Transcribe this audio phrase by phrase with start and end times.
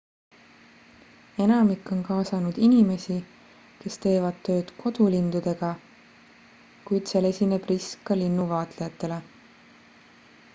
[1.43, 3.17] enamik on kaasanud inimesi
[3.83, 5.71] kes teevad tööd kodulindudega
[6.89, 9.21] kuid seal esineb risk ka linnuvaatlejatele